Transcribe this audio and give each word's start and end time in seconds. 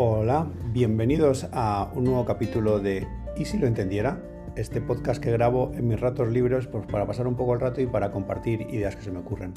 Hola, 0.00 0.46
bienvenidos 0.72 1.48
a 1.50 1.90
un 1.92 2.04
nuevo 2.04 2.24
capítulo 2.24 2.78
de 2.78 3.04
¿Y 3.36 3.46
si 3.46 3.58
lo 3.58 3.66
entendiera? 3.66 4.22
Este 4.54 4.80
podcast 4.80 5.20
que 5.20 5.32
grabo 5.32 5.72
en 5.74 5.88
mis 5.88 5.98
ratos 5.98 6.28
libres 6.28 6.68
pues, 6.68 6.86
para 6.86 7.04
pasar 7.04 7.26
un 7.26 7.34
poco 7.34 7.54
el 7.54 7.58
rato 7.58 7.80
y 7.80 7.86
para 7.88 8.12
compartir 8.12 8.60
ideas 8.70 8.94
que 8.94 9.02
se 9.02 9.10
me 9.10 9.18
ocurren. 9.18 9.54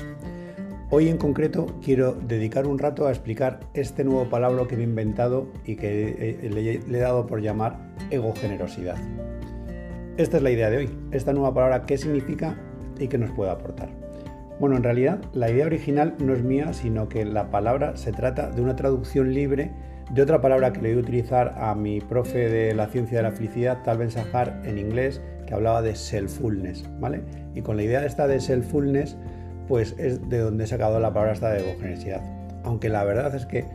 Hoy 0.89 1.09
en 1.09 1.19
concreto 1.19 1.67
quiero 1.83 2.13
dedicar 2.13 2.65
un 2.65 2.79
rato 2.79 3.05
a 3.05 3.11
explicar 3.11 3.59
este 3.75 4.03
nuevo 4.03 4.31
palabra 4.31 4.67
que 4.67 4.75
me 4.75 4.81
he 4.81 4.85
inventado 4.85 5.45
y 5.63 5.75
que 5.75 6.39
le 6.49 6.97
he 6.97 7.01
dado 7.01 7.27
por 7.27 7.39
llamar 7.39 7.77
egogenerosidad. 8.09 8.97
Esta 10.17 10.37
es 10.37 10.41
la 10.41 10.49
idea 10.49 10.71
de 10.71 10.77
hoy, 10.77 10.89
esta 11.11 11.33
nueva 11.33 11.53
palabra, 11.53 11.85
qué 11.85 11.99
significa 11.99 12.57
y 12.97 13.09
qué 13.09 13.19
nos 13.19 13.29
puede 13.29 13.51
aportar. 13.51 13.89
Bueno, 14.59 14.75
en 14.75 14.81
realidad 14.81 15.21
la 15.33 15.51
idea 15.51 15.67
original 15.67 16.15
no 16.17 16.33
es 16.33 16.41
mía, 16.41 16.73
sino 16.73 17.09
que 17.09 17.25
la 17.25 17.51
palabra 17.51 17.95
se 17.95 18.11
trata 18.11 18.49
de 18.49 18.63
una 18.63 18.75
traducción 18.75 19.35
libre 19.35 19.71
de 20.13 20.21
otra 20.21 20.41
palabra 20.41 20.73
que 20.73 20.81
le 20.81 20.89
voy 20.89 20.97
a 20.97 21.01
utilizar 21.03 21.55
a 21.57 21.73
mi 21.73 22.01
profe 22.01 22.49
de 22.49 22.73
la 22.75 22.87
ciencia 22.87 23.17
de 23.17 23.23
la 23.23 23.31
felicidad, 23.31 23.81
Tal 23.83 23.97
Ben 23.97 24.11
Sahar, 24.11 24.61
en 24.65 24.77
inglés, 24.77 25.21
que 25.47 25.53
hablaba 25.53 25.81
de 25.81 25.95
selffulness, 25.95 26.85
¿vale? 26.99 27.21
Y 27.55 27.61
con 27.61 27.77
la 27.77 27.83
idea 27.83 28.05
esta 28.05 28.27
de 28.27 28.41
selffulness, 28.41 29.15
pues 29.69 29.95
es 29.97 30.27
de 30.29 30.39
donde 30.39 30.65
he 30.65 30.67
sacado 30.67 30.99
la 30.99 31.13
palabra 31.13 31.31
esta 31.31 31.49
de 31.51 31.61
egogenesidad. 31.61 32.21
Aunque 32.63 32.89
la 32.89 33.05
verdad 33.05 33.33
es 33.35 33.45
que 33.45 33.65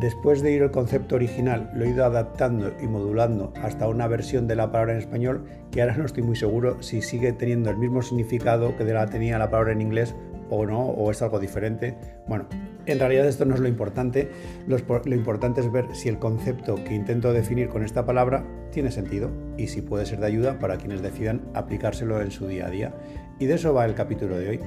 después 0.00 0.42
de 0.42 0.50
ir 0.50 0.62
el 0.62 0.72
concepto 0.72 1.14
original, 1.14 1.70
lo 1.74 1.84
he 1.84 1.90
ido 1.90 2.04
adaptando 2.04 2.72
y 2.82 2.88
modulando 2.88 3.52
hasta 3.62 3.86
una 3.86 4.08
versión 4.08 4.48
de 4.48 4.56
la 4.56 4.72
palabra 4.72 4.94
en 4.94 4.98
español 4.98 5.44
que 5.70 5.80
ahora 5.80 5.96
no 5.96 6.06
estoy 6.06 6.24
muy 6.24 6.34
seguro 6.34 6.82
si 6.82 7.02
sigue 7.02 7.32
teniendo 7.32 7.70
el 7.70 7.76
mismo 7.76 8.02
significado 8.02 8.76
que 8.76 8.84
de 8.84 8.94
la 8.94 9.06
tenía 9.06 9.38
la 9.38 9.48
palabra 9.48 9.72
en 9.72 9.80
inglés 9.80 10.16
o 10.50 10.66
no, 10.66 10.86
o 10.86 11.10
es 11.12 11.22
algo 11.22 11.38
diferente. 11.38 11.96
Bueno, 12.26 12.46
en 12.86 12.98
realidad 12.98 13.26
esto 13.26 13.44
no 13.44 13.54
es 13.54 13.60
lo 13.60 13.68
importante, 13.68 14.30
lo, 14.66 14.78
importante 15.14 15.60
es 15.60 15.72
ver 15.72 15.86
si 15.94 16.08
el 16.08 16.18
concepto 16.18 16.76
que 16.84 16.94
intento 16.94 17.32
definir 17.32 17.68
con 17.68 17.84
esta 17.84 18.04
palabra 18.04 18.44
tiene 18.70 18.90
sentido 18.90 19.30
y 19.56 19.68
si 19.68 19.82
puede 19.82 20.06
ser 20.06 20.20
de 20.20 20.26
ayuda 20.26 20.58
para 20.58 20.76
quienes 20.76 21.02
decidan 21.02 21.42
aplicárselo 21.54 22.20
en 22.20 22.30
su 22.30 22.46
día 22.46 22.66
a 22.66 22.70
día. 22.70 22.94
Y 23.38 23.46
de 23.46 23.54
eso 23.54 23.72
va 23.74 23.84
el 23.84 23.94
capítulo 23.94 24.36
de 24.36 24.48
hoy. 24.48 24.60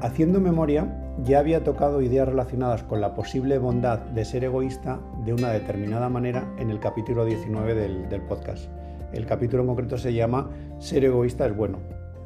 Haciendo 0.00 0.40
memoria, 0.40 1.02
ya 1.22 1.38
había 1.38 1.64
tocado 1.64 2.02
ideas 2.02 2.28
relacionadas 2.28 2.82
con 2.82 3.00
la 3.00 3.14
posible 3.14 3.58
bondad 3.58 3.98
de 3.98 4.24
ser 4.24 4.44
egoísta 4.44 5.00
de 5.24 5.32
una 5.32 5.50
determinada 5.50 6.10
manera 6.10 6.46
en 6.58 6.70
el 6.70 6.80
capítulo 6.80 7.24
19 7.24 7.74
del, 7.74 8.08
del 8.10 8.20
podcast. 8.20 8.68
El 9.12 9.24
capítulo 9.24 9.62
en 9.62 9.68
concreto 9.68 9.96
se 9.96 10.12
llama 10.12 10.50
Ser 10.78 11.04
egoísta 11.04 11.46
es 11.46 11.56
bueno, 11.56 11.78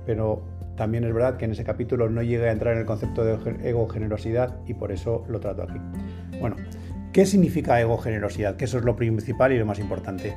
pero 0.06 0.42
también 0.76 1.04
es 1.04 1.12
verdad 1.12 1.36
que 1.36 1.44
en 1.44 1.52
ese 1.52 1.64
capítulo 1.64 2.08
no 2.08 2.22
llega 2.22 2.48
a 2.48 2.52
entrar 2.52 2.74
en 2.74 2.80
el 2.80 2.86
concepto 2.86 3.24
de 3.24 3.36
ego-generosidad 3.62 4.56
y 4.66 4.74
por 4.74 4.92
eso 4.92 5.24
lo 5.28 5.38
trato 5.38 5.62
aquí. 5.62 5.78
Bueno, 6.40 6.56
¿qué 7.12 7.26
significa 7.26 7.80
ego-generosidad? 7.80 8.56
Que 8.56 8.64
eso 8.64 8.78
es 8.78 8.84
lo 8.84 8.96
principal 8.96 9.52
y 9.52 9.58
lo 9.58 9.66
más 9.66 9.78
importante. 9.78 10.36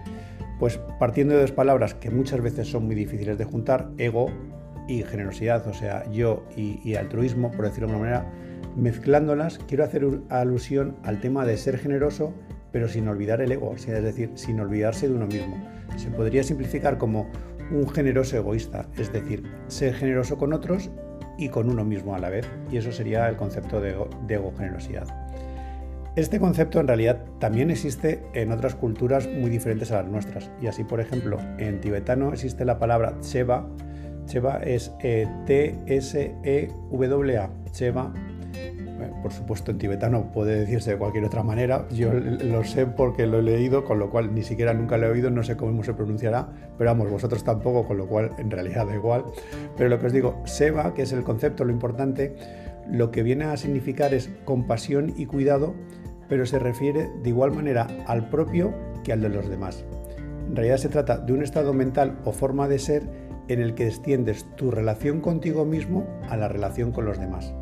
Pues 0.59 0.77
partiendo 0.99 1.35
de 1.35 1.41
dos 1.41 1.51
palabras 1.51 1.93
que 1.93 2.09
muchas 2.09 2.41
veces 2.41 2.69
son 2.69 2.85
muy 2.85 2.95
difíciles 2.95 3.37
de 3.37 3.45
juntar, 3.45 3.91
ego 3.97 4.27
y 4.87 5.03
generosidad, 5.03 5.65
o 5.67 5.73
sea, 5.73 6.09
yo 6.11 6.43
y, 6.55 6.95
altruismo, 6.95 7.51
por 7.51 7.65
decirlo 7.65 7.87
de 7.87 7.93
alguna 7.93 8.11
manera, 8.11 8.31
mezclándolas, 8.75 9.59
quiero 9.59 9.83
hacer 9.83 10.05
alusión 10.29 10.97
al 11.03 11.21
tema 11.21 11.45
de 11.45 11.57
ser 11.57 11.77
generoso, 11.77 12.33
pero 12.71 12.89
sin 12.89 13.07
olvidar 13.07 13.39
el 13.39 13.51
ego, 13.51 13.73
es 13.75 13.85
decir, 13.85 14.31
sin 14.35 14.59
olvidarse 14.59 15.07
de 15.07 15.13
uno 15.13 15.27
mismo. 15.27 15.55
Se 15.95 16.09
podría 16.09 16.43
simplificar 16.43 16.97
como 16.97 17.29
un 17.71 17.89
generoso 17.89 18.37
egoísta, 18.37 18.87
es 18.97 19.11
decir, 19.11 19.43
ser 19.67 19.93
generoso 19.93 20.37
con 20.37 20.53
otros 20.53 20.89
y 21.37 21.49
con 21.49 21.69
uno 21.69 21.83
mismo 21.83 22.15
a 22.15 22.19
la 22.19 22.29
vez. 22.29 22.47
Y 22.71 22.77
eso 22.77 22.91
sería 22.91 23.27
el 23.29 23.35
concepto 23.35 23.81
de, 23.81 23.95
ego, 24.29 24.53
generosidad. 24.57 25.07
Este 26.15 26.39
concepto 26.39 26.79
en 26.79 26.87
realidad 26.87 27.25
también 27.39 27.71
existe 27.71 28.23
en 28.33 28.51
otras 28.51 28.75
culturas 28.75 29.27
muy 29.27 29.49
diferentes 29.49 29.91
a 29.91 30.03
las 30.03 30.11
nuestras. 30.11 30.51
Y 30.61 30.67
así, 30.67 30.83
por 30.83 30.99
ejemplo, 30.99 31.39
en 31.57 31.81
tibetano 31.81 32.31
existe 32.33 32.65
la 32.65 32.77
palabra 32.77 33.17
Cheva. 33.21 33.67
Cheva 34.25 34.57
es 34.63 34.93
eh, 35.01 35.27
T-S-E-W-A. 35.47 36.19
Cheva 37.71 38.13
por 39.23 39.31
supuesto 39.31 39.71
en 39.71 39.79
tibetano 39.79 40.31
puede 40.31 40.59
decirse 40.59 40.91
de 40.91 40.97
cualquier 40.97 41.23
otra 41.23 41.41
manera, 41.41 41.87
yo 41.89 42.13
lo 42.13 42.63
sé 42.65 42.85
porque 42.85 43.25
lo 43.25 43.39
he 43.39 43.41
leído, 43.41 43.85
con 43.85 43.97
lo 43.97 44.11
cual 44.11 44.35
ni 44.35 44.43
siquiera 44.43 44.73
nunca 44.73 44.97
lo 44.97 45.07
he 45.07 45.09
oído, 45.09 45.31
no 45.31 45.41
sé 45.41 45.55
cómo 45.55 45.83
se 45.83 45.93
pronunciará, 45.93 46.49
pero 46.77 46.91
vamos, 46.91 47.09
vosotros 47.09 47.43
tampoco, 47.43 47.87
con 47.87 47.97
lo 47.97 48.05
cual 48.05 48.31
en 48.37 48.51
realidad 48.51 48.85
da 48.85 48.93
igual. 48.93 49.23
Pero 49.77 49.89
lo 49.89 49.97
que 49.99 50.07
os 50.07 50.13
digo, 50.13 50.41
Seva, 50.43 50.93
que 50.93 51.03
es 51.03 51.13
el 51.13 51.23
concepto, 51.23 51.63
lo 51.63 51.71
importante, 51.71 52.35
lo 52.91 53.09
que 53.09 53.23
viene 53.23 53.45
a 53.45 53.57
significar 53.57 54.13
es 54.13 54.29
compasión 54.43 55.13
y 55.15 55.25
cuidado, 55.25 55.73
pero 56.27 56.45
se 56.45 56.59
refiere 56.59 57.09
de 57.23 57.29
igual 57.29 57.53
manera 57.53 57.87
al 58.05 58.29
propio 58.29 58.73
que 59.03 59.13
al 59.13 59.21
de 59.21 59.29
los 59.29 59.49
demás. 59.49 59.85
En 60.47 60.55
realidad 60.55 60.77
se 60.77 60.89
trata 60.89 61.17
de 61.17 61.31
un 61.31 61.41
estado 61.41 61.73
mental 61.73 62.19
o 62.25 62.33
forma 62.33 62.67
de 62.67 62.77
ser 62.77 63.03
en 63.47 63.61
el 63.61 63.73
que 63.73 63.87
extiendes 63.87 64.45
tu 64.57 64.69
relación 64.69 65.21
contigo 65.21 65.65
mismo 65.65 66.05
a 66.29 66.37
la 66.37 66.49
relación 66.49 66.91
con 66.91 67.05
los 67.05 67.19
demás 67.19 67.53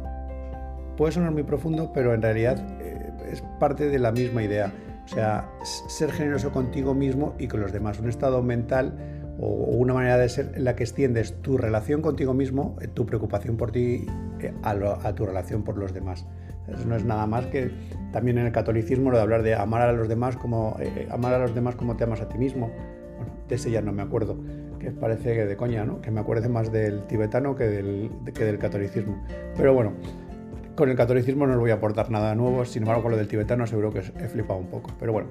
puede 1.02 1.14
sonar 1.14 1.32
muy 1.32 1.42
profundo, 1.42 1.92
pero 1.96 2.14
en 2.14 2.22
realidad 2.22 2.64
eh, 2.80 3.10
es 3.32 3.42
parte 3.60 3.90
de 3.90 3.98
la 3.98 4.12
misma 4.12 4.44
idea. 4.44 4.72
O 5.04 5.08
sea, 5.08 5.50
ser 5.64 6.12
generoso 6.12 6.52
contigo 6.52 6.94
mismo 6.94 7.34
y 7.40 7.48
con 7.48 7.60
los 7.60 7.72
demás. 7.72 8.00
Un 8.00 8.08
estado 8.08 8.44
mental 8.44 9.00
o 9.40 9.48
una 9.48 9.96
manera 9.96 10.20
de 10.20 10.30
ser 10.30 10.52
en 10.54 10.64
la 10.64 10.76
que 10.76 10.84
extiendes 10.84 11.42
tu 11.42 11.58
relación 11.58 12.04
contigo 12.04 12.36
mismo, 12.36 12.78
eh, 12.82 12.88
tu 12.88 13.08
preocupación 13.08 13.58
por 13.58 13.72
ti, 13.72 14.06
eh, 14.42 14.54
a, 14.62 15.16
tu 15.16 15.26
relación 15.26 15.64
por 15.64 15.76
los 15.76 15.92
demás. 15.92 16.28
Eso 16.68 16.86
no 16.86 16.96
es 16.96 17.04
nada 17.04 17.26
más 17.26 17.48
que 17.48 17.72
también 18.12 18.38
en 18.38 18.46
el 18.46 18.52
catolicismo 18.52 19.10
lo 19.10 19.18
de 19.18 19.24
hablar 19.24 19.42
de 19.42 19.56
amar 19.56 19.82
a 19.82 19.94
los 19.94 20.08
demás 20.08 20.38
como 20.38 20.78
amar 21.10 21.34
a 21.34 21.40
los 21.40 21.56
demás 21.56 21.74
como 21.74 21.98
te 21.98 22.04
amas 22.04 22.22
a 22.22 22.30
ti 22.30 22.38
mismo. 22.38 22.70
Bueno, 23.18 23.34
de 23.50 23.56
ese 23.56 23.72
ya 23.72 23.82
no 23.82 23.92
me 23.92 24.04
acuerdo, 24.04 24.38
que 24.78 24.92
parece 24.92 25.34
que 25.34 25.46
de 25.48 25.58
coña, 25.58 25.84
¿no? 25.84 26.00
Que 26.00 26.12
me 26.12 26.20
acuerde 26.20 26.48
más 26.48 26.72
del 26.72 27.08
tibetano 27.08 27.56
que 27.56 27.64
del, 27.64 28.12
que 28.36 28.46
del 28.46 28.60
catolicismo. 28.60 29.20
Pero 29.58 29.74
bueno, 29.74 29.94
con 30.82 30.90
el 30.90 30.96
catolicismo 30.96 31.46
no 31.46 31.54
os 31.54 31.60
voy 31.60 31.70
a 31.70 31.76
aportar 31.76 32.10
nada 32.10 32.34
nuevo, 32.34 32.66
sin 32.66 32.82
embargo 32.82 33.04
con 33.04 33.12
lo 33.12 33.18
del 33.20 33.28
tibetano 33.28 33.68
seguro 33.68 33.92
que 33.92 34.00
he 34.00 34.28
flipado 34.28 34.60
un 34.60 34.66
poco, 34.66 34.90
pero 35.00 35.14
bueno. 35.14 35.30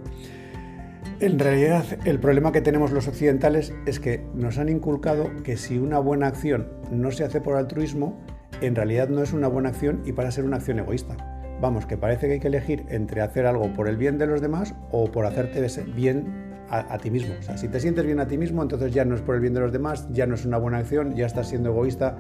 En 1.18 1.40
realidad 1.40 1.84
el 2.04 2.20
problema 2.20 2.52
que 2.52 2.60
tenemos 2.60 2.92
los 2.92 3.08
occidentales 3.08 3.74
es 3.84 3.98
que 3.98 4.24
nos 4.32 4.58
han 4.58 4.68
inculcado 4.68 5.28
que 5.42 5.56
si 5.56 5.76
una 5.76 5.98
buena 5.98 6.28
acción 6.28 6.68
no 6.92 7.10
se 7.10 7.24
hace 7.24 7.40
por 7.40 7.56
altruismo, 7.56 8.16
en 8.60 8.76
realidad 8.76 9.08
no 9.08 9.24
es 9.24 9.32
una 9.32 9.48
buena 9.48 9.70
acción 9.70 10.02
y 10.04 10.12
para 10.12 10.30
ser 10.30 10.44
una 10.44 10.58
acción 10.58 10.78
egoísta. 10.78 11.16
Vamos, 11.60 11.84
que 11.84 11.96
parece 11.96 12.28
que 12.28 12.34
hay 12.34 12.40
que 12.40 12.46
elegir 12.46 12.84
entre 12.88 13.20
hacer 13.20 13.44
algo 13.44 13.72
por 13.72 13.88
el 13.88 13.96
bien 13.96 14.18
de 14.18 14.28
los 14.28 14.40
demás 14.40 14.76
o 14.92 15.10
por 15.10 15.26
hacerte 15.26 15.66
bien 15.96 16.62
a, 16.68 16.94
a, 16.94 16.98
ti 16.98 17.10
mismo. 17.10 17.34
O 17.40 17.42
sea, 17.42 17.58
si 17.58 17.66
te 17.66 17.80
sientes 17.80 18.06
bien 18.06 18.20
a 18.20 18.28
ti 18.28 18.38
mismo, 18.38 18.62
entonces 18.62 18.94
ya 18.94 19.04
no 19.04 19.16
es 19.16 19.20
por 19.20 19.34
el 19.34 19.40
bien 19.40 19.54
de 19.54 19.58
los 19.58 19.72
demás, 19.72 20.06
ya 20.12 20.28
no 20.28 20.36
es 20.36 20.44
una 20.44 20.58
buena 20.58 20.78
acción, 20.78 21.16
ya 21.16 21.26
estás 21.26 21.48
siendo 21.48 21.70
egoísta. 21.70 22.18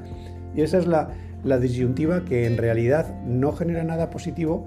Y 0.52 0.62
esa 0.62 0.78
es 0.78 0.88
la, 0.88 1.10
la 1.44 1.58
disyuntiva 1.58 2.24
que 2.24 2.46
en 2.46 2.56
realidad 2.56 3.20
no 3.24 3.52
genera 3.52 3.84
nada 3.84 4.10
positivo 4.10 4.66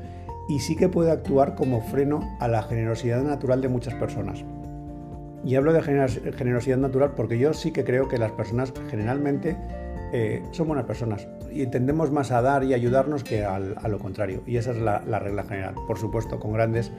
y 0.50 0.60
sí 0.60 0.76
que 0.76 0.90
puede 0.90 1.12
actuar 1.12 1.56
como 1.56 1.82
freno 1.82 2.38
a 2.40 2.48
la 2.48 2.64
generosidad 2.64 3.24
natural 3.24 3.62
de 3.62 3.70
muchas 3.70 3.94
personas. 3.96 4.44
Y 5.46 5.56
hablo 5.56 5.74
de 5.74 5.82
generosidad 5.82 6.78
natural 6.78 7.12
porque 7.16 7.38
yo 7.38 7.54
sí 7.54 7.72
que 7.72 7.84
creo 7.84 8.08
que 8.08 8.18
las 8.18 8.32
personas 8.32 8.74
generalmente 8.90 9.58
eh, 10.16 10.42
son 10.52 10.68
buenas 10.68 10.86
personas 10.86 11.28
y 11.52 11.68
tendemos 11.68 12.12
más 12.12 12.32
a 12.32 12.42
dar 12.42 12.64
y 12.64 12.74
ayudarnos 12.74 13.24
que 13.24 13.44
a 13.44 13.60
lo 13.60 14.00
contrario. 14.00 14.42
Y 14.46 14.58
esa 14.58 14.72
es 14.72 14.78
la, 14.78 15.00
regla 15.20 15.44
general. 15.44 15.76
Por 15.88 15.98
supuesto, 15.98 16.40
con 16.40 16.54
grandes 16.54 16.92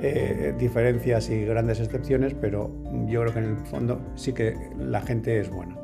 eh, 0.00 0.54
diferencias 0.58 1.28
y 1.30 1.44
grandes 1.44 1.80
excepciones, 1.80 2.34
pero 2.34 2.70
yo 3.06 3.20
creo 3.22 3.32
que 3.32 3.38
en 3.40 3.44
el 3.44 3.56
fondo 3.58 4.00
sí 4.14 4.32
que 4.32 4.56
la 4.78 5.00
gente 5.00 5.38
es 5.38 5.50
buena. 5.50 5.76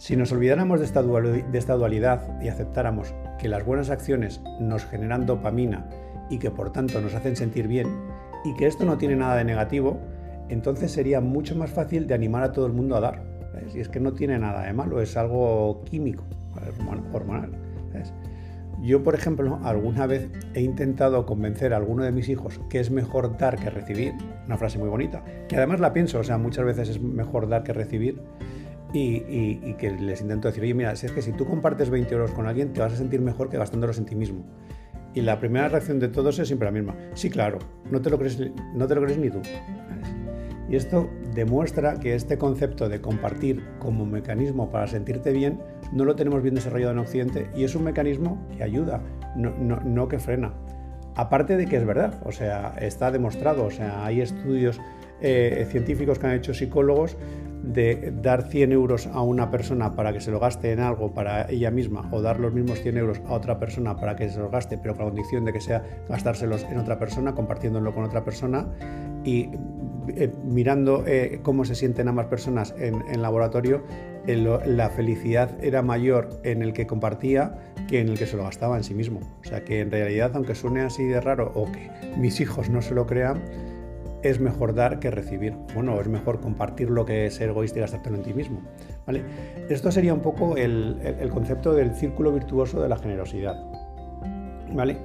Si 0.00 0.16
nos 0.16 0.32
olvidáramos 0.32 0.80
de 0.80 0.86
esta, 0.86 1.02
dualidad 1.02 2.40
y 2.40 2.48
aceptáramos 2.48 3.14
que 3.38 3.48
las 3.48 3.66
buenas 3.66 3.90
acciones 3.90 4.40
nos 4.58 4.86
generan 4.86 5.26
dopamina 5.26 5.86
y 6.30 6.38
que 6.38 6.50
por 6.50 6.72
tanto 6.72 7.02
nos 7.02 7.12
hacen 7.12 7.36
sentir 7.36 7.68
bien 7.68 7.86
y 8.42 8.54
que 8.54 8.66
esto 8.66 8.86
no 8.86 8.96
tiene 8.96 9.14
nada 9.16 9.36
de 9.36 9.44
negativo, 9.44 10.00
entonces 10.48 10.90
sería 10.90 11.20
mucho 11.20 11.54
más 11.54 11.68
fácil 11.68 12.06
de 12.06 12.14
animar 12.14 12.42
a 12.44 12.52
todo 12.52 12.64
el 12.64 12.72
mundo 12.72 12.96
a 12.96 13.00
dar. 13.00 13.22
Y 13.74 13.80
es 13.80 13.90
que 13.90 14.00
no 14.00 14.14
tiene 14.14 14.38
nada 14.38 14.62
de 14.62 14.72
malo, 14.72 15.02
es 15.02 15.18
algo 15.18 15.84
químico, 15.84 16.24
hormonal. 17.12 17.52
Yo, 18.80 19.02
por 19.02 19.14
ejemplo, 19.14 19.60
alguna 19.64 20.06
vez 20.06 20.30
he 20.54 20.62
intentado 20.62 21.26
convencer 21.26 21.74
a 21.74 21.76
alguno 21.76 22.04
de 22.04 22.12
mis 22.12 22.30
hijos 22.30 22.58
que 22.70 22.80
es 22.80 22.90
mejor 22.90 23.36
dar 23.36 23.58
que 23.58 23.68
recibir, 23.68 24.14
una 24.46 24.56
frase 24.56 24.78
muy 24.78 24.88
bonita, 24.88 25.22
que 25.46 25.56
además 25.56 25.78
la 25.78 25.92
pienso, 25.92 26.20
o 26.20 26.24
sea, 26.24 26.38
muchas 26.38 26.64
veces 26.64 26.88
es 26.88 27.02
mejor 27.02 27.50
dar 27.50 27.64
que 27.64 27.74
recibir, 27.74 28.22
y, 28.92 29.74
que 29.74 29.90
les 29.90 30.20
intento 30.20 30.48
decir, 30.48 30.62
oye, 30.62 30.74
mira, 30.74 30.96
si 30.96 31.06
es 31.06 31.12
que 31.12 31.22
si 31.22 31.32
tú 31.32 31.46
compartes 31.46 31.90
20 31.90 32.12
euros 32.14 32.32
con 32.32 32.46
alguien, 32.46 32.72
te 32.72 32.80
vas 32.80 32.92
a 32.92 32.96
sentir 32.96 33.20
mejor 33.20 33.48
que 33.48 33.56
gastándolos 33.56 33.98
en 33.98 34.06
ti 34.06 34.14
mismo. 34.14 34.44
Y 35.14 35.22
la 35.22 35.38
primera 35.38 35.68
reacción 35.68 35.98
de 35.98 36.08
todos 36.08 36.38
es 36.38 36.46
siempre 36.46 36.66
la 36.66 36.72
misma. 36.72 36.96
Sí, 37.14 37.30
claro, 37.30 37.58
no 37.90 38.00
te 38.00 38.10
lo 38.10 38.18
crees, 38.18 38.40
no 38.74 38.86
te 38.86 38.94
lo 38.94 39.02
crees 39.02 39.18
ni 39.18 39.30
tú. 39.30 39.40
Y 40.68 40.76
esto 40.76 41.10
demuestra 41.34 41.98
que 41.98 42.14
este 42.14 42.38
concepto 42.38 42.88
de 42.88 43.00
compartir 43.00 43.64
como 43.80 44.06
mecanismo 44.06 44.70
para 44.70 44.86
sentirte 44.86 45.32
bien 45.32 45.58
no 45.92 46.04
lo 46.04 46.14
tenemos 46.14 46.42
bien 46.42 46.54
desarrollado 46.54 46.92
en 46.92 46.98
Occidente 46.98 47.48
y 47.56 47.64
es 47.64 47.74
un 47.74 47.82
mecanismo 47.82 48.46
que 48.56 48.62
ayuda, 48.62 49.02
no, 49.34 49.50
no, 49.58 49.80
no 49.80 50.06
que 50.06 50.20
frena. 50.20 50.54
Aparte 51.16 51.56
de 51.56 51.66
que 51.66 51.76
es 51.76 51.84
verdad, 51.84 52.22
o 52.24 52.30
sea, 52.30 52.76
está 52.80 53.10
demostrado, 53.10 53.64
o 53.64 53.70
sea, 53.70 54.04
hay 54.04 54.20
estudios 54.20 54.80
eh, 55.20 55.66
científicos 55.68 56.20
que 56.20 56.26
han 56.28 56.34
hecho 56.34 56.54
psicólogos 56.54 57.16
de 57.62 58.12
dar 58.22 58.44
100 58.44 58.72
euros 58.72 59.06
a 59.06 59.22
una 59.22 59.50
persona 59.50 59.94
para 59.94 60.12
que 60.12 60.20
se 60.20 60.30
lo 60.30 60.40
gaste 60.40 60.72
en 60.72 60.80
algo 60.80 61.12
para 61.12 61.50
ella 61.50 61.70
misma 61.70 62.08
o 62.10 62.22
dar 62.22 62.40
los 62.40 62.52
mismos 62.52 62.80
100 62.80 62.96
euros 62.96 63.20
a 63.26 63.34
otra 63.34 63.58
persona 63.58 63.96
para 63.96 64.16
que 64.16 64.28
se 64.28 64.38
los 64.38 64.50
gaste, 64.50 64.78
pero 64.78 64.94
con 64.96 65.04
la 65.04 65.10
condición 65.10 65.44
de 65.44 65.52
que 65.52 65.60
sea 65.60 65.84
gastárselos 66.08 66.64
en 66.64 66.78
otra 66.78 66.98
persona, 66.98 67.34
compartiéndolo 67.34 67.94
con 67.94 68.04
otra 68.04 68.24
persona 68.24 68.66
y 69.24 69.50
eh, 70.16 70.32
mirando 70.44 71.04
eh, 71.06 71.40
cómo 71.42 71.64
se 71.64 71.74
sienten 71.74 72.08
ambas 72.08 72.26
personas 72.26 72.74
en, 72.78 73.02
el 73.08 73.22
laboratorio, 73.22 73.84
la 74.26 74.90
felicidad 74.90 75.50
era 75.62 75.82
mayor 75.82 76.28
en 76.44 76.62
el 76.62 76.72
que 76.72 76.86
compartía 76.86 77.58
que 77.88 78.00
en 78.00 78.08
el 78.08 78.18
que 78.18 78.26
se 78.26 78.36
lo 78.36 78.44
gastaba 78.44 78.76
en 78.76 78.84
sí 78.84 78.94
mismo. 78.94 79.20
O 79.40 79.44
sea 79.44 79.64
que 79.64 79.80
en 79.80 79.90
realidad, 79.90 80.32
aunque 80.34 80.54
suene 80.54 80.82
así 80.82 81.04
de 81.04 81.20
raro 81.20 81.50
o 81.54 81.70
que 81.70 81.90
mis 82.16 82.40
hijos 82.40 82.70
no 82.70 82.82
se 82.82 82.94
lo 82.94 83.06
crean, 83.06 83.40
es 84.22 84.40
mejor 84.40 84.74
dar 84.74 85.00
que 85.00 85.10
recibir. 85.10 85.54
Bueno, 85.74 86.00
es 86.00 86.08
mejor 86.08 86.40
compartir 86.40 86.90
lo 86.90 87.04
que 87.04 87.26
es 87.26 87.34
ser 87.34 87.50
egoísta 87.50 87.78
y 87.78 87.82
gastártelo 87.82 88.16
en 88.16 88.22
ti 88.22 88.34
mismo. 88.34 88.60
¿vale? 89.06 89.22
Esto 89.68 89.90
sería 89.90 90.14
un 90.14 90.20
poco 90.20 90.56
el, 90.56 91.30
concepto 91.32 91.72
del 91.72 91.94
círculo 91.94 92.32
virtuoso 92.32 92.82
de 92.82 92.88
la 92.88 92.96
generosidad. 92.96 93.56
¿vale? 94.72 94.98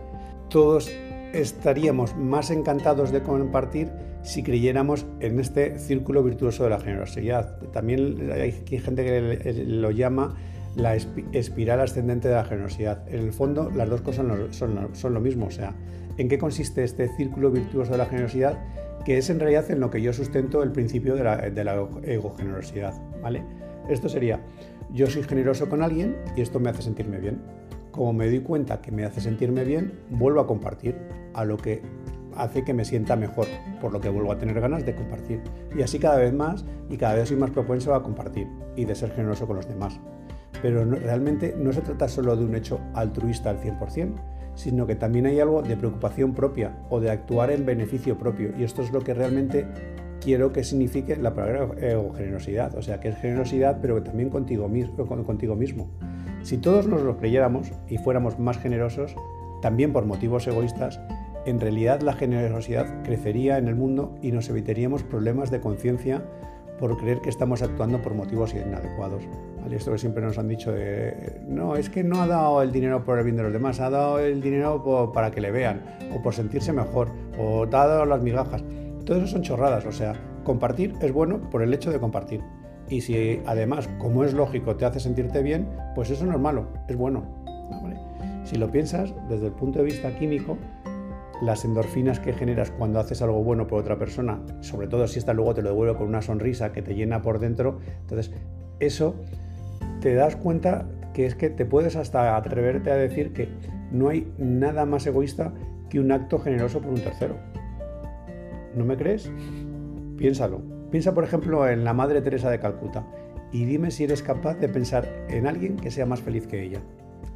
Todos 0.50 0.92
estaríamos 1.34 2.16
más 2.16 2.52
encantados 2.52 3.12
de 3.12 3.22
compartir 3.22 3.90
si 4.22 4.42
creyéramos 4.42 5.06
en 5.20 5.40
este 5.40 5.78
círculo 5.78 6.24
virtuoso 6.24 6.64
de 6.64 6.72
la 6.72 6.80
generosidad. 6.80 7.58
También 7.72 8.32
hay 8.32 8.52
gente 8.52 9.04
que 9.04 9.66
lo 9.68 9.92
llama 9.92 10.36
la 10.76 10.96
espiral 10.96 11.80
ascendente 11.80 12.28
de 12.28 12.36
la 12.36 12.44
generosidad. 12.44 13.08
En 13.08 13.20
el 13.20 13.32
fondo, 13.32 13.70
las 13.70 13.90
dos 13.90 14.02
cosas 14.02 14.26
son, 14.52 14.90
son 14.94 15.14
lo 15.14 15.22
mismo. 15.22 15.46
O 15.46 15.52
sea, 15.52 15.74
¿en 16.18 16.28
qué 16.28 16.38
consiste 16.38 16.84
este 16.84 17.08
círculo 17.16 17.52
virtuoso 17.52 17.92
de 17.94 17.98
la 17.98 18.08
generosidad? 18.08 18.58
Que 19.06 19.20
es 19.20 19.30
en 19.30 19.40
realidad 19.40 19.70
en 19.70 19.80
lo 19.80 19.90
que 19.90 20.02
yo 20.02 20.12
sustento 20.12 20.64
el 20.64 20.72
principio 20.72 21.16
de 21.16 21.24
la, 21.24 21.38
de 21.38 21.64
la. 21.64 21.88
¿vale? 23.22 23.44
Esto 23.88 24.10
sería, 24.10 24.42
yo 24.92 25.08
soy 25.08 25.24
generoso 25.24 25.70
con 25.70 25.84
alguien 25.84 26.18
y 26.36 26.42
esto 26.42 26.60
me 26.60 26.72
hace 26.72 26.82
sentirme 26.82 27.20
bien. 27.20 27.40
Como 27.92 28.12
me 28.12 28.28
doy 28.28 28.40
cuenta 28.40 28.82
que 28.82 28.92
me 28.92 29.06
hace 29.06 29.22
sentirme 29.22 29.64
bien, 29.64 29.94
vuelvo 30.10 30.42
a 30.42 30.48
compartir, 30.48 30.96
a 31.34 31.46
lo 31.46 31.56
que 31.56 31.82
hace 32.36 32.66
que 32.66 32.74
me 32.74 32.84
sienta 32.84 33.16
mejor, 33.16 33.48
por 33.80 33.94
lo 33.94 34.02
que 34.02 34.10
vuelvo 34.10 34.32
a 34.32 34.38
tener 34.38 34.60
ganas 34.60 34.86
de 34.86 34.96
compartir. 34.96 35.42
Y 35.78 35.84
así 35.84 36.00
cada 36.00 36.18
vez 36.18 36.34
más 36.34 36.66
y 36.90 36.98
cada 36.98 37.14
vez 37.14 37.30
soy 37.30 37.38
más 37.38 37.52
propenso 37.52 37.94
a 37.94 38.04
compartir 38.04 38.48
y 38.76 38.86
de 38.86 38.96
ser 38.96 39.12
generoso 39.12 39.46
con 39.48 39.56
los 39.58 39.68
demás. 39.68 40.00
Pero 40.62 40.84
realmente 40.84 41.56
no 41.58 41.72
se 41.72 41.82
trata 41.82 42.08
solo 42.08 42.36
de 42.36 42.44
un 42.44 42.56
hecho 42.56 42.80
altruista 42.94 43.52
al 43.52 43.62
100%, 43.62 44.16
sino 44.56 44.88
que 44.88 44.96
también 44.96 45.26
hay 45.26 45.40
algo 45.40 45.62
de 45.62 45.78
preocupación 45.78 46.34
propia 46.34 46.76
o 46.90 47.00
de 47.00 47.12
actuar 47.12 47.52
en 47.52 47.66
beneficio 47.66 48.18
propio. 48.18 48.52
Y 48.58 48.64
esto 48.64 48.82
es 48.82 48.92
lo 48.92 49.02
que 49.02 49.14
realmente 49.14 49.68
quiero 50.22 50.52
que 50.52 50.64
signifique 50.64 51.16
la 51.18 51.34
palabra 51.34 51.70
generosidad. 52.16 52.76
O 52.76 52.82
sea, 52.82 53.00
que 53.00 53.10
es 53.10 53.18
generosidad, 53.18 53.80
pero 53.82 54.02
también 54.02 54.30
contigo 54.30 54.70
contigo 55.26 55.56
mismo. 55.56 55.88
Si 56.44 56.58
todos 56.58 56.88
nos 56.88 57.02
lo 57.02 57.18
creyéramos 57.18 57.72
y 57.88 57.98
fuéramos 57.98 58.40
más 58.40 58.58
generosos, 58.58 59.16
también 59.62 59.94
por 59.94 60.06
motivos 60.06 60.48
egoístas, 60.48 61.00
en 61.46 61.60
realidad 61.60 62.02
la 62.02 62.14
generosidad 62.14 63.04
crecería 63.04 63.58
en 63.58 63.68
el 63.68 63.76
mundo 63.76 64.16
y 64.22 64.32
nos 64.32 64.50
evitaríamos 64.50 65.04
problemas 65.04 65.52
de 65.52 65.60
conciencia 65.60 66.24
por 66.80 66.98
creer 66.98 67.22
que 67.22 67.30
estamos 67.30 67.62
actuando 67.62 68.02
por 68.02 68.14
motivos 68.14 68.54
inadecuados. 68.54 69.24
Esto 69.72 69.92
que 69.92 69.98
siempre 69.98 70.24
nos 70.24 70.38
han 70.38 70.48
dicho 70.48 70.72
de, 70.72 71.42
no, 71.48 71.76
es 71.76 71.90
que 71.90 72.04
no 72.04 72.22
ha 72.22 72.28
dado 72.28 72.62
el 72.62 72.72
dinero 72.72 73.04
por 73.04 73.18
el 73.18 73.24
bien 73.24 73.36
de 73.36 73.44
los 73.44 73.52
demás, 73.52 73.80
ha 73.80 73.90
dado 73.90 74.20
el 74.20 74.42
dinero 74.42 75.12
para 75.12 75.32
que 75.32 75.42
le 75.42 75.52
vean, 75.52 75.82
o 76.16 76.22
por 76.22 76.34
sentirse 76.34 76.72
mejor, 76.72 77.10
o 77.38 77.64
ha 77.64 77.68
dado 77.68 78.06
las 78.06 78.22
migajas. 78.22 78.64
Todo 79.06 79.18
eso 79.18 79.28
son 79.28 79.42
chorradas, 79.42 79.86
o 79.86 79.92
sea, 79.92 80.14
compartir 80.44 80.94
es 81.02 81.12
bueno 81.12 81.50
por 81.50 81.62
el 81.62 81.74
hecho 81.74 81.92
de 81.92 82.00
compartir. 82.00 82.42
Y 82.88 83.02
si 83.02 83.42
además, 83.46 83.90
como 83.98 84.24
es 84.24 84.34
lógico, 84.34 84.76
te 84.76 84.86
hace 84.86 85.00
sentirte 85.00 85.42
bien, 85.42 85.68
pues 85.96 86.12
eso 86.12 86.26
no 86.26 86.34
es 86.34 86.40
malo, 86.40 86.68
es 86.88 86.96
bueno. 86.96 87.24
Si 88.44 88.58
lo 88.58 88.70
piensas 88.70 89.12
desde 89.28 89.48
el 89.48 89.54
punto 89.54 89.80
de 89.80 89.86
vista 89.86 90.16
químico, 90.16 90.58
las 91.42 91.66
endorfinas 91.66 92.20
que 92.20 92.34
generas 92.34 92.72
cuando 92.72 93.00
haces 93.00 93.22
algo 93.22 93.44
bueno 93.44 93.68
por 93.68 93.80
otra 93.80 93.98
persona, 93.98 94.42
sobre 94.62 94.88
todo 94.88 95.08
si 95.08 95.20
esta 95.20 95.34
luego 95.34 95.54
te 95.54 95.62
lo 95.62 95.70
devuelve 95.70 95.96
con 95.96 96.08
una 96.08 96.22
sonrisa 96.22 96.72
que 96.72 96.82
te 96.82 96.96
llena 96.96 97.22
por 97.22 97.40
dentro, 97.40 97.80
entonces 98.02 98.32
eso 98.80 99.16
te 100.02 100.14
das 100.16 100.36
cuenta 100.36 100.88
que 101.14 101.26
es 101.26 101.36
que 101.36 101.50
te 101.50 101.66
puedes 101.66 101.96
hasta 101.96 102.36
atreverte 102.36 102.92
a 102.92 102.96
decir 102.96 103.34
que 103.34 103.50
no 103.92 104.10
hay 104.10 104.32
nada 104.38 104.86
más 104.86 105.08
egoísta 105.08 105.54
que 105.90 106.00
un 106.00 106.12
acto 106.12 106.40
generoso 106.40 106.82
por 106.82 106.92
un 106.92 107.02
tercero. 107.02 107.38
¿No 108.76 108.84
me 108.84 108.98
crees? 108.98 109.32
Piénsalo. 110.18 110.62
Piensa, 110.92 111.14
por 111.14 111.24
ejemplo, 111.24 111.68
en 111.68 111.84
la 111.84 111.94
Madre 111.94 112.22
Teresa 112.22 112.50
de 112.50 112.60
Calcuta 112.60 113.06
y 113.52 113.66
dime 113.66 113.92
si 113.92 114.04
eres 114.04 114.22
capaz 114.22 114.56
de 114.56 114.68
pensar 114.68 115.08
en 115.30 115.48
alguien 115.48 115.78
que 115.78 115.92
sea 115.92 116.06
más 116.06 116.22
feliz 116.22 116.48
que 116.48 116.62
ella. 116.64 116.82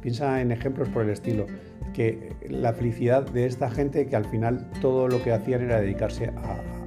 Piensa 0.00 0.40
en 0.40 0.52
ejemplos 0.52 0.88
por 0.88 1.02
el 1.02 1.10
estilo, 1.10 1.46
que 1.92 2.34
la 2.48 2.72
felicidad 2.72 3.28
de 3.30 3.46
esta 3.46 3.70
gente 3.70 4.06
que 4.06 4.16
al 4.16 4.24
final 4.24 4.70
todo 4.80 5.08
lo 5.08 5.22
que 5.22 5.32
hacían 5.32 5.62
era 5.62 5.80
dedicarse 5.80 6.32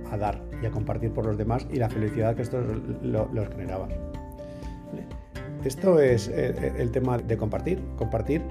a, 0.09 0.17
dar 0.17 0.41
y 0.61 0.65
a 0.67 0.69
compartir 0.69 1.11
por 1.11 1.25
los 1.25 1.37
demás 1.37 1.65
y 1.71 1.77
la 1.77 1.89
felicidad 1.89 2.35
que 2.35 2.43
esto 2.43 2.61
los 2.61 3.49
generaba. 3.49 3.87
Esto 5.65 5.99
es 5.99 6.27
el, 6.27 6.91
tema 6.91 7.17
de 7.17 7.37
compartir, 7.37 7.81
compartir 7.95 8.41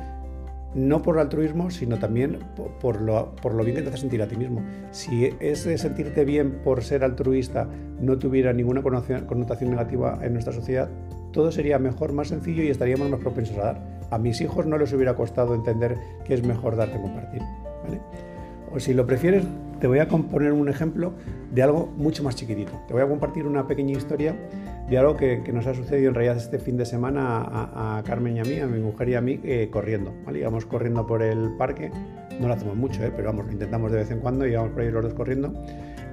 no 0.74 1.02
por 1.02 1.18
altruismo, 1.18 1.70
sino 1.70 1.98
también 1.98 2.38
por 2.80 3.02
lo, 3.02 3.36
por 3.36 3.54
lo 3.54 3.62
bien 3.64 3.76
que 3.76 3.82
te 3.82 3.88
hace 3.90 3.98
sentir 3.98 4.22
a 4.22 4.28
ti 4.28 4.36
mismo. 4.36 4.62
Si 4.90 5.30
ese 5.40 5.76
sentirte 5.76 6.24
bien 6.24 6.62
por 6.64 6.82
ser 6.82 7.04
altruista 7.04 7.68
no 8.00 8.18
tuviera 8.18 8.52
ninguna 8.52 8.82
connotación 8.82 9.70
negativa 9.70 10.18
en 10.22 10.32
nuestra 10.32 10.52
sociedad, 10.52 10.88
todo 11.32 11.52
sería 11.52 11.78
mejor, 11.78 12.12
más 12.12 12.28
sencillo 12.28 12.62
y 12.62 12.68
estaríamos 12.68 13.10
más 13.10 13.20
propensos 13.20 13.58
a 13.58 13.62
dar. 13.62 13.91
A 14.12 14.18
mis 14.18 14.42
hijos 14.42 14.66
no 14.66 14.76
les 14.76 14.92
hubiera 14.92 15.16
costado 15.16 15.54
entender 15.54 15.96
que 16.26 16.34
es 16.34 16.44
mejor 16.44 16.76
dar 16.76 16.92
que 16.92 17.00
compartir. 17.00 17.40
O 18.70 18.78
si 18.78 18.92
lo 18.92 19.06
prefieres, 19.06 19.42
te 19.80 19.86
voy 19.86 20.00
a 20.00 20.06
componer 20.06 20.52
un 20.52 20.68
ejemplo 20.68 21.14
de 21.50 21.62
algo 21.62 21.90
mucho 21.96 22.22
más 22.22 22.36
chiquitito. 22.36 22.72
Te 22.86 22.92
voy 22.92 23.02
a 23.02 23.08
compartir 23.08 23.46
una 23.46 23.66
pequeña 23.66 23.92
historia 23.96 24.36
de 24.86 24.98
algo 24.98 25.16
que, 25.16 25.42
nos 25.50 25.66
ha 25.66 25.72
sucedido 25.72 26.10
en 26.10 26.14
realidad 26.14 26.36
este 26.36 26.58
fin 26.58 26.76
de 26.76 26.84
semana 26.84 27.40
a, 27.42 28.02
Carmen 28.04 28.36
y 28.36 28.40
a 28.40 28.44
mí, 28.44 28.60
a 28.60 28.66
mi 28.66 28.80
mujer 28.80 29.08
y 29.08 29.14
a 29.14 29.22
mí, 29.22 29.40
eh, 29.44 29.70
corriendo. 29.72 30.12
¿vale? 30.26 30.40
Íbamos 30.40 30.66
corriendo 30.66 31.06
por 31.06 31.22
el 31.22 31.56
parque, 31.56 31.90
no 32.40 32.48
lo 32.48 32.54
hacemos 32.54 32.76
mucho, 32.76 33.02
¿eh? 33.04 33.12
pero 33.14 33.28
vamos, 33.28 33.46
lo 33.46 33.52
intentamos 33.52 33.92
de 33.92 33.98
vez 33.98 34.10
en 34.10 34.20
cuando, 34.20 34.46
íbamos 34.46 34.70
por 34.72 34.82
ahí 34.82 34.90
los 34.90 35.02
dos 35.02 35.14
corriendo 35.14 35.52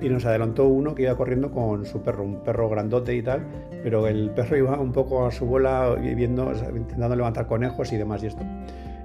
y 0.01 0.09
nos 0.09 0.25
adelantó 0.25 0.65
uno 0.65 0.95
que 0.95 1.03
iba 1.03 1.15
corriendo 1.15 1.51
con 1.51 1.85
su 1.85 2.01
perro, 2.01 2.23
un 2.23 2.43
perro 2.43 2.69
grandote 2.69 3.15
y 3.15 3.21
tal, 3.21 3.45
pero 3.83 4.07
el 4.07 4.29
perro 4.31 4.57
iba 4.57 4.79
un 4.79 4.91
poco 4.91 5.25
a 5.25 5.31
su 5.31 5.45
bola 5.45 5.95
viendo, 5.95 6.51
intentando 6.75 7.15
levantar 7.15 7.47
conejos 7.47 7.91
y 7.91 7.97
demás 7.97 8.23
y 8.23 8.27
esto. 8.27 8.43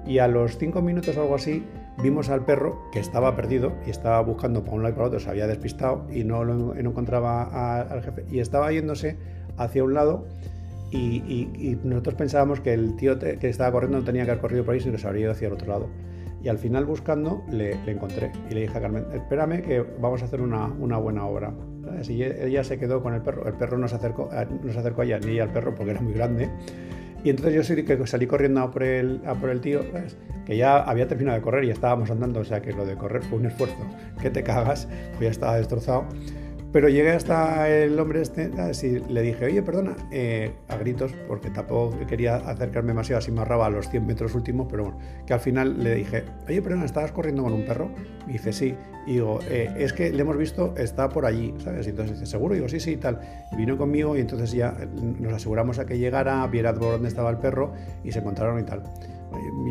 Y 0.05 0.19
a 0.19 0.27
los 0.27 0.57
cinco 0.57 0.81
minutos 0.81 1.17
o 1.17 1.21
algo 1.21 1.35
así, 1.35 1.65
vimos 2.01 2.29
al 2.29 2.45
perro 2.45 2.79
que 2.91 2.99
estaba 2.99 3.35
perdido 3.35 3.73
y 3.85 3.89
estaba 3.89 4.21
buscando 4.21 4.63
por 4.63 4.75
un 4.75 4.83
lado 4.83 4.93
y 4.93 4.97
por 4.97 5.05
otro, 5.07 5.19
se 5.19 5.29
había 5.29 5.47
despistado 5.47 6.05
y 6.11 6.23
no, 6.23 6.43
lo, 6.43 6.75
encontraba 6.75 7.81
al 7.81 8.03
jefe 8.03 8.25
y 8.29 8.39
estaba 8.39 8.71
yéndose 8.71 9.17
hacia 9.57 9.83
un 9.83 9.93
lado 9.93 10.25
y, 10.91 11.77
nosotros 11.83 12.15
pensábamos 12.15 12.61
que 12.61 12.73
el 12.73 12.95
tío 12.95 13.19
que 13.19 13.49
estaba 13.49 13.71
corriendo 13.71 13.97
no 13.99 14.05
tenía 14.05 14.23
que 14.23 14.31
haber 14.31 14.41
corrido 14.41 14.63
por 14.63 14.75
ahí, 14.75 14.79
sino 14.79 14.93
que 14.93 14.99
se 14.99 15.07
habría 15.07 15.23
ido 15.23 15.31
hacia 15.31 15.47
el 15.47 15.53
otro 15.53 15.67
lado. 15.67 15.89
Y 16.43 16.47
al 16.47 16.57
final 16.57 16.85
buscando 16.85 17.43
le, 17.49 17.73
encontré 17.89 18.31
y 18.49 18.53
le 18.53 18.61
dije 18.61 18.77
a 18.77 18.81
Carmen, 18.81 19.05
espérame 19.13 19.61
que 19.61 19.83
vamos 19.99 20.21
a 20.21 20.25
hacer 20.25 20.41
una, 20.41 20.67
buena 20.67 21.25
obra. 21.25 21.53
Y 22.07 22.23
ella 22.23 22.63
se 22.63 22.77
quedó 22.77 23.01
con 23.01 23.13
el 23.13 23.21
perro, 23.21 23.47
el 23.47 23.53
perro 23.53 23.77
no 23.77 23.87
se 23.87 23.95
acercó, 23.95 24.29
no 24.63 24.71
se 24.73 24.79
acercó 24.79 25.01
a 25.01 25.05
ella 25.05 25.19
ni 25.19 25.39
al 25.39 25.49
perro 25.49 25.73
porque 25.73 25.91
era 25.91 26.01
muy 26.01 26.13
grande. 26.13 26.49
Y 27.23 27.31
entonces 27.31 27.67
yo 27.67 28.05
salí 28.05 28.27
corriendo 28.27 28.69
por 28.69 28.83
el, 28.83 29.19
por 29.41 29.49
el 29.49 29.59
tío, 29.59 29.81
que 30.45 30.57
ya 30.57 30.77
había 30.77 31.07
terminado 31.07 31.35
de 31.35 31.41
correr 31.41 31.63
y 31.63 31.71
estábamos 31.71 32.11
andando, 32.11 32.41
o 32.41 32.43
sea 32.43 32.61
que 32.61 32.71
lo 32.71 32.85
de 32.85 32.95
correr 32.95 33.23
fue 33.23 33.39
un 33.39 33.47
esfuerzo, 33.47 33.83
que 34.21 34.29
te 34.29 34.43
cagas, 34.43 34.87
pues 35.13 35.21
ya 35.21 35.29
estaba 35.31 35.57
destrozado. 35.57 36.05
Pero 36.75 36.89
llegué 36.89 37.11
hasta 37.11 37.69
el 37.69 37.97
hombre 37.97 38.21
este 38.21 38.51
y 38.83 38.99
le 39.09 39.21
dije, 39.21 39.45
oye, 39.45 39.61
perdona, 39.61 39.95
eh, 40.11 40.51
a 40.67 40.75
gritos, 40.75 41.13
porque 41.25 41.49
tampoco 41.49 41.97
quería 42.05 42.35
acercarme 42.35 42.89
demasiado, 42.89 43.19
así 43.19 43.31
me 43.31 43.43
a 43.43 43.69
los 43.69 43.89
100 43.89 44.05
metros 44.05 44.35
últimos, 44.35 44.67
pero 44.69 44.83
bueno, 44.83 44.99
que 45.25 45.33
al 45.33 45.39
final 45.39 45.81
le 45.81 45.95
dije, 45.95 46.25
oye, 46.45 46.61
perdona, 46.61 46.83
¿estabas 46.83 47.13
corriendo 47.13 47.43
con 47.43 47.53
un 47.53 47.65
perro? 47.65 47.91
Me 48.27 48.33
dice, 48.33 48.51
sí. 48.51 48.75
Y 49.07 49.13
digo, 49.13 49.39
eh, 49.47 49.73
es 49.77 49.93
que 49.93 50.11
le 50.11 50.19
hemos 50.19 50.35
visto, 50.35 50.73
está 50.75 51.07
por 51.07 51.25
allí, 51.25 51.53
¿sabes? 51.59 51.87
Y 51.87 51.91
entonces 51.91 52.19
dice, 52.19 52.29
¿seguro? 52.29 52.55
Y 52.55 52.57
digo, 52.57 52.67
sí, 52.67 52.81
sí, 52.81 52.91
y 52.91 52.97
tal. 52.97 53.21
Y 53.53 53.55
vino 53.55 53.77
conmigo 53.77 54.17
y 54.17 54.19
entonces 54.19 54.51
ya 54.51 54.75
nos 55.21 55.31
aseguramos 55.31 55.79
a 55.79 55.85
que 55.85 55.97
llegara, 55.97 56.45
viera 56.47 56.73
por 56.73 56.91
dónde 56.91 57.07
estaba 57.07 57.29
el 57.29 57.37
perro 57.37 57.71
y 58.03 58.11
se 58.11 58.19
encontraron 58.19 58.59
y 58.59 58.63
tal. 58.63 58.83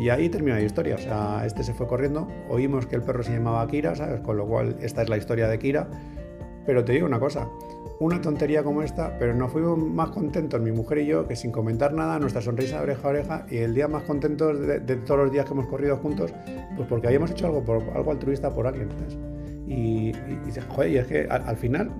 Y 0.01 0.09
ahí 0.09 0.27
terminó 0.29 0.55
la 0.55 0.63
historia, 0.63 0.95
o 0.95 0.99
sea, 0.99 1.45
este 1.45 1.63
se 1.63 1.75
fue 1.75 1.85
corriendo, 1.87 2.27
oímos 2.49 2.87
que 2.87 2.95
el 2.95 3.03
perro 3.03 3.21
se 3.21 3.33
llamaba 3.33 3.67
Kira, 3.67 3.93
¿sabes? 3.93 4.21
Con 4.21 4.37
lo 4.37 4.47
cual 4.47 4.75
esta 4.81 5.03
es 5.03 5.09
la 5.09 5.17
historia 5.17 5.47
de 5.47 5.59
Kira 5.59 5.87
Pero 6.65 6.83
te 6.83 6.93
digo 6.93 7.05
una 7.05 7.19
cosa, 7.19 7.47
una 7.99 8.19
tontería 8.19 8.63
como 8.63 8.81
esta, 8.81 9.17
pero 9.17 9.33
nos 9.33 9.51
fuimos 9.51 9.77
más 9.77 10.09
contentos 10.09 10.59
mi 10.61 10.71
mujer 10.71 10.99
y 10.99 11.05
yo 11.07 11.27
que 11.27 11.35
sin 11.35 11.51
comentar 11.51 11.93
nada, 11.93 12.19
nuestra 12.19 12.41
sonrisa 12.41 12.77
de 12.77 12.83
oreja 12.83 13.07
a 13.07 13.11
oreja 13.11 13.45
y 13.49 13.57
el 13.57 13.73
día 13.73 13.87
más 13.87 14.03
contentos 14.03 14.59
de, 14.59 14.79
todos 14.97 15.19
los 15.21 15.31
días 15.31 15.45
que 15.45 15.53
hemos 15.53 15.67
corrido 15.67 15.97
juntos, 15.97 16.33
pues 16.75 16.87
porque 16.87 17.07
habíamos 17.07 17.31
hecho 17.31 17.47
algo, 17.47 17.63
por, 17.63 17.83
algo 17.95 18.11
altruista 18.11 18.53
por 18.53 18.67
alguien. 18.67 18.89
Y, 19.67 20.09
y, 20.09 20.95
es 20.97 21.07
que 21.07 21.27
al, 21.29 21.55
final, 21.55 21.91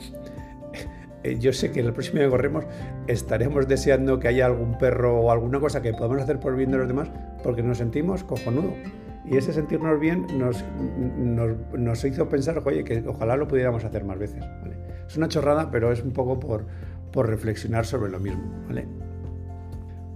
eh, 1.24 1.38
yo 1.40 1.54
sé 1.54 1.72
que 1.72 1.80
el 1.80 1.94
próximo 1.94 2.18
día 2.18 2.26
que 2.26 2.32
corremos 2.32 2.66
estaremos 3.08 3.68
deseando 3.68 4.20
que 4.20 4.28
haya 4.28 4.46
algún 4.46 4.78
perro 4.78 5.20
o 5.20 5.32
alguna 5.32 5.60
cosa 5.60 5.82
que 5.82 5.92
podamos 5.94 6.22
hacer 6.22 6.40
por 6.40 6.56
bien 6.56 6.72
de 6.72 6.78
los 6.78 6.88
demás 6.88 7.10
porque 7.44 7.64
nos 7.64 7.78
sentimos 7.78 8.24
cojonudo. 8.24 8.74
Y 9.28 9.38
ese 9.38 9.54
sentirnos 9.54 10.00
bien 10.00 10.28
nos, 10.38 10.64
nos, 11.74 12.06
hizo 12.06 12.30
pensar, 12.30 12.62
oye, 12.64 12.84
que 12.84 13.04
ojalá 13.08 13.36
lo 13.36 13.48
pudiéramos 13.48 13.84
hacer 13.84 14.04
más 14.04 14.20
veces. 14.20 14.44
Es 15.08 15.18
una 15.18 15.28
chorrada, 15.28 15.72
pero 15.72 15.92
es 15.92 16.04
un 16.04 16.12
poco 16.12 16.40
por, 16.40 16.66
por 17.12 17.28
reflexionar 17.28 17.86
sobre 17.86 18.12
lo 18.12 18.20
mismo. 18.20 18.44
¿vale? 18.68 18.88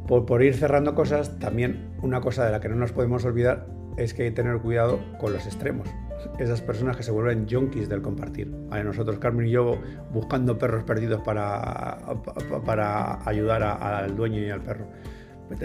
Por, 0.08 0.26
por, 0.26 0.44
ir 0.44 0.54
cerrando 0.56 0.94
cosas, 0.94 1.40
también 1.40 1.90
una 2.04 2.22
cosa 2.22 2.46
de 2.46 2.52
la 2.52 2.60
que 2.60 2.70
no 2.70 2.76
nos 2.76 2.92
podemos 2.92 3.26
olvidar 3.26 3.68
es 3.98 4.14
que 4.14 4.24
hay 4.24 4.30
que 4.30 4.36
tener 4.36 4.60
cuidado 4.60 5.00
con 5.18 5.34
los 5.34 5.46
extremos. 5.46 5.88
Esas 6.38 6.62
personas 6.62 6.96
que 6.96 7.04
se 7.04 7.12
vuelven 7.12 7.48
junkies 7.50 7.90
del 7.90 8.02
compartir. 8.02 8.48
Nosotros, 8.48 9.18
Carmen 9.20 9.48
y 9.48 9.52
yo, 9.52 9.78
buscando 10.14 10.58
perros 10.58 10.84
perdidos 10.84 11.22
para, 11.22 11.98
para 12.66 13.28
ayudar 13.28 13.64
al 13.64 14.16
dueño 14.16 14.40
y 14.42 14.50
al 14.50 14.62
perro 14.62 14.86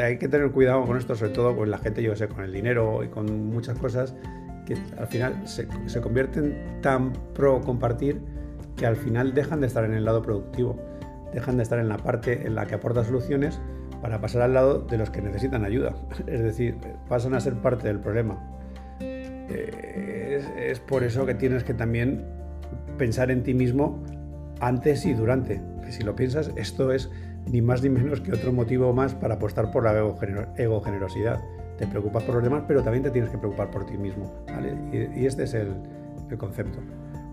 hay 0.00 0.18
que 0.18 0.28
tener 0.28 0.50
cuidado 0.50 0.84
con 0.84 0.96
esto, 0.96 1.14
sobre 1.14 1.32
todo 1.32 1.56
con 1.56 1.70
la 1.70 1.78
gente, 1.78 2.02
yo 2.02 2.14
sé, 2.16 2.28
con 2.28 2.44
el 2.44 2.52
dinero 2.52 3.02
y 3.04 3.08
con 3.08 3.50
muchas 3.50 3.78
cosas 3.78 4.14
que 4.66 4.76
al 4.98 5.06
final 5.06 5.46
se, 5.46 5.68
se 5.86 6.00
convierten 6.00 6.80
tan 6.80 7.12
pro 7.34 7.60
compartir 7.60 8.20
que 8.76 8.86
al 8.86 8.96
final 8.96 9.34
dejan 9.34 9.60
de 9.60 9.66
estar 9.66 9.84
en 9.84 9.92
el 9.92 10.04
lado 10.04 10.22
productivo, 10.22 10.78
dejan 11.32 11.56
de 11.56 11.62
estar 11.62 11.78
en 11.78 11.88
la 11.88 11.98
parte 11.98 12.46
en 12.46 12.54
la 12.54 12.66
que 12.66 12.74
aporta 12.74 13.04
soluciones 13.04 13.60
para 14.00 14.20
pasar 14.20 14.42
al 14.42 14.54
lado 14.54 14.80
de 14.80 14.98
los 14.98 15.10
que 15.10 15.22
necesitan 15.22 15.64
ayuda. 15.64 15.94
Es 16.26 16.42
decir, 16.42 16.76
pasan 17.08 17.34
a 17.34 17.40
ser 17.40 17.54
parte 17.54 17.88
del 17.88 18.00
problema. 18.00 18.38
Eh, 19.00 20.38
es, 20.38 20.50
es, 20.56 20.80
por 20.80 21.04
eso 21.04 21.26
que 21.26 21.34
tienes 21.34 21.64
que 21.64 21.74
también 21.74 22.24
pensar 22.98 23.30
en 23.30 23.42
ti 23.42 23.54
mismo 23.54 24.02
antes 24.60 25.04
y 25.06 25.14
durante. 25.14 25.60
Que 25.84 25.92
si 25.92 26.02
lo 26.02 26.14
piensas, 26.14 26.50
esto 26.56 26.92
es 26.92 27.10
ni 27.50 27.62
más 27.62 27.82
ni 27.82 27.90
menos 27.90 28.20
que 28.20 28.32
otro 28.32 28.52
motivo 28.52 28.92
más 28.92 29.14
para 29.14 29.34
apostar 29.34 29.70
por 29.70 29.84
la 29.84 29.92
ego 30.56 30.80
generosidad. 30.80 31.40
Te 31.78 31.86
preocupas 31.86 32.22
por 32.22 32.36
los 32.36 32.44
demás, 32.44 32.64
pero 32.68 32.82
también 32.82 33.02
te 33.02 33.10
tienes 33.10 33.30
que 33.30 33.38
preocupar 33.38 33.70
por 33.70 33.84
ti 33.84 33.96
mismo. 33.98 34.32
Y, 34.92 35.26
este 35.26 35.44
es 35.44 35.54
el, 35.54 35.74
concepto. 36.38 36.78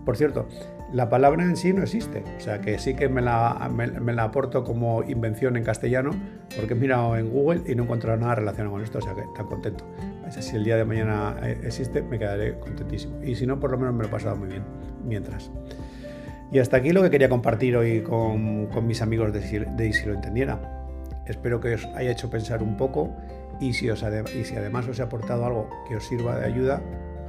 Por 0.04 0.16
cierto, 0.16 0.48
la 0.92 1.08
palabra 1.08 1.44
en 1.44 1.56
sí 1.56 1.72
no 1.72 1.82
existe, 1.82 2.24
o 2.36 2.40
sea 2.40 2.60
que 2.60 2.78
sí 2.78 2.94
que 2.94 3.08
me 3.08 3.22
la, 3.22 3.70
me, 3.72 4.12
la, 4.12 4.24
aporto 4.24 4.64
como 4.64 5.04
invención 5.04 5.56
en 5.56 5.62
castellano, 5.62 6.10
porque 6.56 6.74
he 6.74 6.76
mirado 6.76 7.16
en 7.16 7.30
Google 7.30 7.62
y 7.66 7.76
no 7.76 7.82
he 7.82 7.86
encontrado 7.86 8.18
nada 8.18 8.34
relacionado 8.34 8.74
con 8.74 8.82
esto, 8.82 8.98
o 8.98 9.00
sea 9.00 9.14
que 9.14 9.22
tan 9.36 9.46
contento. 9.46 9.84
Si 10.40 10.56
el 10.56 10.64
día 10.64 10.76
de 10.76 10.84
mañana 10.84 11.36
eh, 11.42 11.60
existe, 11.64 12.02
me 12.02 12.18
quedaré 12.18 12.58
contentísimo. 12.58 13.22
Y 13.22 13.34
si 13.34 13.46
no, 13.46 13.60
por 13.60 13.70
lo 13.70 13.78
menos 13.78 13.94
me 13.94 14.02
lo 14.02 14.08
he 14.08 14.10
pasado 14.10 14.34
muy 14.34 14.48
bien 14.48 14.62
mientras. 15.04 15.50
Y 16.52 16.58
hasta 16.58 16.76
aquí 16.76 16.90
lo 16.90 17.00
que 17.02 17.08
quería 17.08 17.30
compartir 17.30 17.78
hoy 17.78 18.02
con, 18.02 18.86
mis 18.86 19.00
amigos 19.00 19.32
de, 19.32 19.40
de 19.40 19.92
Si 19.94 20.04
lo 20.04 20.12
entendiera. 20.12 20.60
Espero 21.26 21.60
que 21.60 21.74
os 21.74 21.86
haya 21.94 22.10
hecho 22.10 22.28
pensar 22.28 22.62
un 22.62 22.76
poco 22.76 23.16
y 23.58 23.72
si, 23.72 23.88
además 23.88 24.86
os 24.86 24.98
he 24.98 25.02
aportado 25.02 25.46
algo 25.46 25.70
que 25.88 25.96
os 25.96 26.06
sirva 26.06 26.38
de 26.38 26.44
ayuda, 26.44 26.82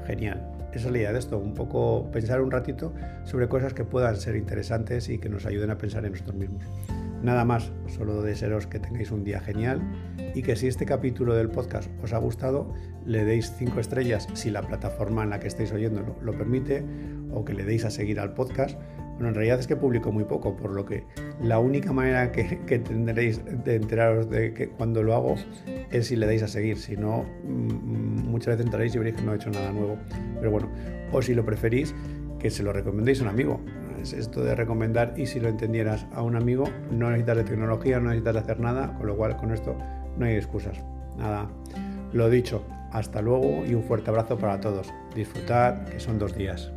genial. 0.06 0.51
Esa 0.74 0.88
es 0.88 0.92
la 0.92 0.98
idea 0.98 1.13
de 1.13 1.20
esto, 1.20 1.38
un 1.38 1.53
poco 1.53 2.10
pensar 2.12 2.42
un 2.42 2.51
ratito 2.51 2.94
sobre 3.24 3.48
cosas 3.48 3.74
que 3.74 3.86
puedan 3.86 4.18
ser 4.18 4.36
interesantes 4.36 5.08
y 5.08 5.20
que 5.20 5.30
nos 5.30 5.46
ayuden 5.46 5.70
a 5.70 5.77
pensar 5.77 6.03
en 6.03 6.12
nosotros 6.12 6.36
mismos. 6.36 6.65
Nada 7.22 7.46
más, 7.46 7.72
solo 7.88 8.22
desearos 8.24 8.68
que 8.68 8.80
tengáis 8.80 9.12
un 9.12 9.24
día 9.24 9.39
genial 9.39 9.80
y 10.36 10.42
que 10.42 10.58
si 10.58 10.68
este 10.68 10.86
capítulo 10.86 11.36
del 11.36 11.50
podcast 11.50 11.89
os 12.03 12.12
ha 12.12 12.18
gustado, 12.18 12.74
le 13.06 13.24
deis 13.24 13.53
5 13.58 13.80
estrellas 13.80 14.27
si 14.34 14.50
la 14.50 14.63
plataforma 14.63 15.24
en 15.24 15.30
la 15.30 15.39
que 15.39 15.48
estáis 15.48 15.72
oyéndolo 15.72 16.18
lo 16.22 16.34
permite 16.34 16.84
o 17.32 17.46
que 17.46 17.53
le 17.53 17.63
deis 17.63 17.86
a 17.86 17.92
seguir 17.92 18.20
al 18.20 18.34
podcast 18.34 18.77
bueno, 19.13 19.29
en 19.29 19.36
realidad 19.36 19.60
es 19.60 19.67
que 19.67 19.75
publico 19.75 20.12
muy 20.12 20.24
poco, 20.24 20.55
por 20.55 20.72
lo 20.72 20.86
que 20.86 21.05
la 21.41 21.60
única 21.60 21.93
manera 21.93 22.32
que, 22.32 22.43
tendréis 22.79 23.41
de 23.63 23.75
enteraros 23.75 24.29
de 24.29 24.53
que 24.53 24.70
cuando 24.70 25.03
lo 25.03 25.13
hago 25.13 25.36
es 25.91 26.08
si 26.08 26.15
le 26.15 26.25
dais 26.25 26.43
a 26.43 26.48
seguir. 26.48 26.77
Si 26.77 26.98
no, 26.98 27.25
mm, 27.43 28.29
muchas 28.29 28.55
veces 28.55 28.65
entraréis 28.65 28.96
y 28.96 28.98
veréis 28.98 29.17
que 29.17 29.22
no 29.22 29.34
he 29.34 29.36
hecho 29.36 29.50
nada 29.50 29.72
nuevo. 29.72 29.98
Pero 30.39 30.51
bueno, 30.51 30.70
o 31.12 31.22
si 31.22 31.36
lo 31.36 31.46
preferís, 31.46 31.93
que 32.39 32.50
se 32.50 32.63
lo 32.63 32.74
recomendéis 32.74 33.22
a 33.22 33.24
un 33.24 33.29
amigo. 33.29 33.62
Es 34.01 34.13
esto 34.13 34.43
de 34.43 34.55
recomendar 34.55 35.13
y 35.15 35.27
si 35.27 35.39
lo 35.39 35.48
entendieras 35.48 36.08
a 36.13 36.24
un 36.24 36.36
amigo, 36.36 36.65
no 36.91 37.10
necesitas 37.10 37.38
de 37.38 37.43
tecnología, 37.43 38.00
no 38.00 38.10
necesitas 38.10 38.34
de 38.34 38.39
hacer 38.39 38.60
nada, 38.60 38.98
con 38.98 39.08
lo 39.08 39.15
cual 39.15 39.38
con 39.38 39.51
esto 39.53 39.77
no 40.17 40.25
hay 40.25 40.36
excusas. 40.36 40.77
Nada, 41.17 41.50
lo 42.12 42.29
dicho, 42.29 42.65
hasta 42.91 43.22
luego 43.22 43.63
y 43.65 43.74
un 43.75 43.84
fuerte 43.84 44.10
abrazo 44.10 44.38
para 44.38 44.60
todos. 44.60 44.93
Disfrutad, 45.15 45.86
que 45.86 46.00
son 46.00 46.20
dos 46.20 46.36
días. 46.36 46.74